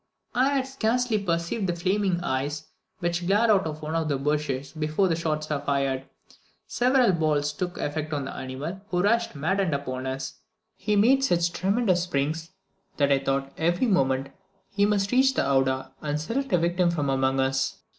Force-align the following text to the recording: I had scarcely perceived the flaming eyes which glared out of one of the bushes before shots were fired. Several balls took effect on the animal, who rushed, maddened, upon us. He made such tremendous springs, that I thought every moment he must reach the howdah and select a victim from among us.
I 0.33 0.49
had 0.55 0.65
scarcely 0.65 1.19
perceived 1.19 1.67
the 1.67 1.75
flaming 1.75 2.21
eyes 2.21 2.65
which 3.01 3.27
glared 3.27 3.51
out 3.51 3.67
of 3.67 3.83
one 3.83 3.93
of 3.93 4.07
the 4.09 4.17
bushes 4.17 4.71
before 4.71 5.15
shots 5.15 5.47
were 5.47 5.59
fired. 5.59 6.05
Several 6.65 7.11
balls 7.11 7.53
took 7.53 7.77
effect 7.77 8.11
on 8.11 8.25
the 8.25 8.33
animal, 8.35 8.81
who 8.87 9.03
rushed, 9.03 9.35
maddened, 9.35 9.75
upon 9.75 10.07
us. 10.07 10.39
He 10.75 10.95
made 10.95 11.23
such 11.23 11.51
tremendous 11.53 12.01
springs, 12.01 12.49
that 12.97 13.11
I 13.11 13.19
thought 13.19 13.53
every 13.59 13.85
moment 13.85 14.29
he 14.71 14.87
must 14.87 15.11
reach 15.11 15.35
the 15.35 15.43
howdah 15.43 15.91
and 16.01 16.19
select 16.19 16.51
a 16.51 16.57
victim 16.57 16.89
from 16.89 17.07
among 17.07 17.39
us. 17.39 17.83